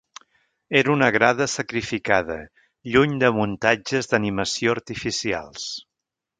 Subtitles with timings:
[0.79, 2.39] Era una grada sacrificada,
[2.95, 5.71] lluny de muntatges d’animació artificials.